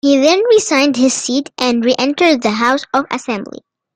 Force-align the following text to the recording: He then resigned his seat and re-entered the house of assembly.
He 0.03 0.17
then 0.19 0.41
resigned 0.49 0.97
his 0.97 1.13
seat 1.13 1.51
and 1.59 1.85
re-entered 1.85 2.41
the 2.41 2.49
house 2.49 2.83
of 2.91 3.05
assembly. 3.11 3.59